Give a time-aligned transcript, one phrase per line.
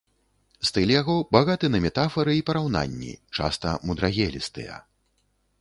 [0.69, 4.83] Стыль яго багаты на метафары і параўнанні, часта мудрагелістыя.